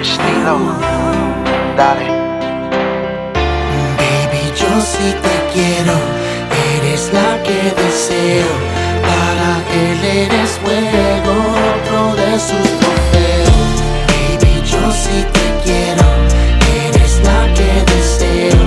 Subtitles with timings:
[0.00, 0.58] Estilo.
[1.76, 2.06] Dale.
[3.98, 5.96] Baby, yo sí te quiero,
[6.74, 8.52] eres la que deseo.
[9.02, 11.34] Para él eres fuego,
[11.72, 13.70] otro de sus trofeos.
[14.10, 16.06] Baby, yo sí te quiero,
[16.84, 18.62] eres la que deseo.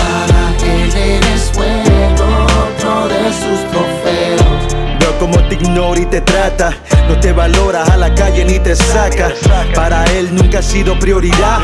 [0.00, 0.42] Para
[0.72, 2.26] él eres fuego,
[2.64, 4.98] otro de sus trofeos.
[4.98, 6.74] Veo como te ignora y te trata.
[7.20, 9.32] Te valora a la calle ni te saca.
[9.74, 11.60] Para él nunca ha sido prioridad.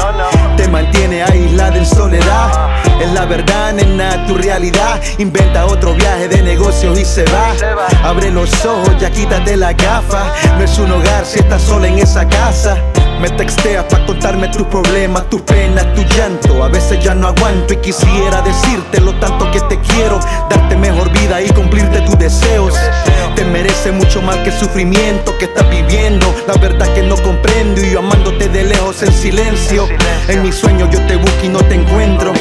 [0.56, 2.82] Te mantiene aislada en soledad.
[3.00, 5.00] Es la verdad, nena, tu realidad.
[5.18, 7.54] Inventa otro viaje de negocios y se va.
[8.04, 10.32] Abre los ojos, ya quítate la gafa.
[10.58, 12.76] No es un hogar si estás sola en esa casa.
[13.20, 16.62] Me texteas para contarme tus problemas, tus penas, tu llanto.
[16.62, 20.20] A veces ya no aguanto y quisiera decirte lo tanto que te quiero.
[20.50, 22.74] Darte mejor vida y cumplirte tus deseos.
[23.92, 26.26] Mucho más que el sufrimiento que estás viviendo.
[26.48, 29.88] La verdad que no comprendo y yo amándote de lejos en silencio.
[30.28, 32.32] En mis sueños yo te busco y no te encuentro.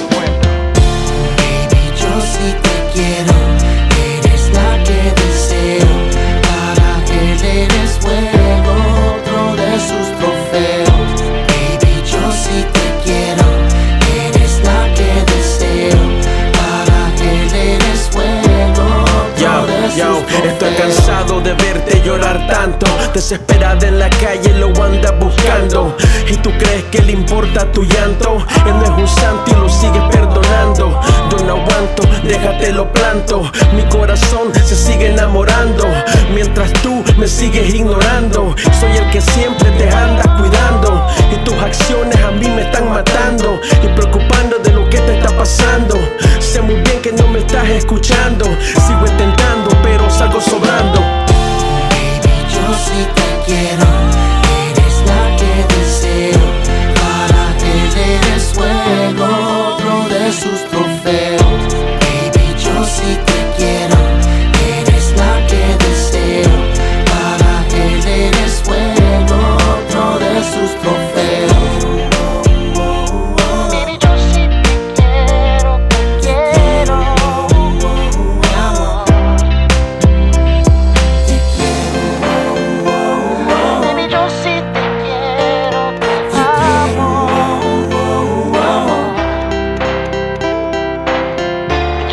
[19.94, 22.88] Yo, estoy cansado de verte llorar tanto.
[23.14, 25.96] Desesperada en la calle lo anda buscando.
[26.28, 28.38] Y tú crees que le importa tu llanto.
[28.66, 31.00] Él no es un santo y lo sigues perdonando.
[31.30, 33.44] Yo no aguanto, déjate lo planto.
[33.76, 35.86] Mi corazón se sigue enamorando.
[36.34, 38.56] Mientras tú me sigues ignorando.
[38.80, 41.08] Soy el que siempre te anda cuidando.
[41.32, 43.62] Y tus acciones a mí me están matando.
[43.84, 45.96] Y preocupando de lo que te está pasando.
[46.40, 48.46] Sé muy bien que no me estás escuchando.
[48.88, 49.05] Sigo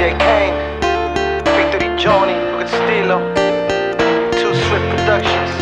[0.03, 0.55] DJ Kane,
[1.55, 3.21] Victory Joni, look at Stilo,
[4.33, 5.62] Two Swift Productions.